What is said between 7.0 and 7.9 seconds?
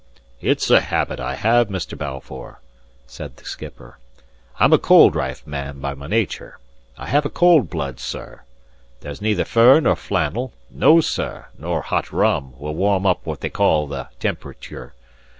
have a cold